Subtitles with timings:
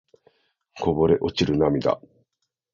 [0.81, 2.01] こぼれ落ちる涙